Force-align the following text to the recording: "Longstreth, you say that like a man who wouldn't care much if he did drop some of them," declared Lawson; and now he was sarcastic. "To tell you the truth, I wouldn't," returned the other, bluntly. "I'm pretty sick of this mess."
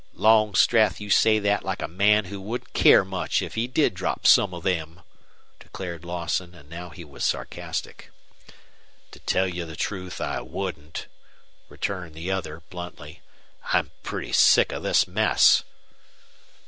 "Longstreth, 0.15 0.99
you 0.99 1.11
say 1.11 1.37
that 1.37 1.63
like 1.63 1.83
a 1.83 1.87
man 1.87 2.25
who 2.25 2.41
wouldn't 2.41 2.73
care 2.73 3.05
much 3.05 3.43
if 3.43 3.53
he 3.53 3.67
did 3.67 3.93
drop 3.93 4.25
some 4.25 4.51
of 4.51 4.63
them," 4.63 5.01
declared 5.59 6.03
Lawson; 6.03 6.55
and 6.55 6.67
now 6.71 6.89
he 6.89 7.03
was 7.05 7.23
sarcastic. 7.23 8.09
"To 9.11 9.19
tell 9.19 9.47
you 9.47 9.63
the 9.63 9.75
truth, 9.75 10.19
I 10.19 10.41
wouldn't," 10.41 11.05
returned 11.69 12.15
the 12.15 12.31
other, 12.31 12.61
bluntly. 12.71 13.21
"I'm 13.73 13.91
pretty 14.01 14.31
sick 14.33 14.71
of 14.71 14.81
this 14.81 15.05
mess." 15.07 15.63